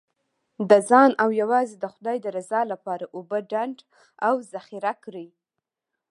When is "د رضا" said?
2.21-2.61